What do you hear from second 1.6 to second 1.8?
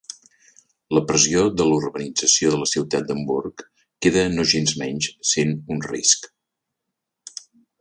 la